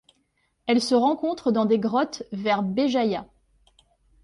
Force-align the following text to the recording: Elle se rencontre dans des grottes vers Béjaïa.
Elle 0.65 0.81
se 0.81 0.95
rencontre 0.95 1.51
dans 1.51 1.65
des 1.65 1.77
grottes 1.77 2.23
vers 2.31 2.63
Béjaïa. 2.63 3.27